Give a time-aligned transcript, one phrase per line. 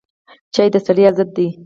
[0.53, 1.47] چای د ستړیا ضد دی